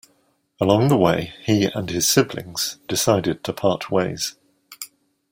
Along 0.59 0.87
the 0.87 0.97
way, 0.97 1.35
he 1.43 1.65
and 1.75 1.87
his 1.87 2.09
siblings 2.09 2.79
decided 2.87 3.43
to 3.43 3.53
part 3.53 3.91
ways. 3.91 4.33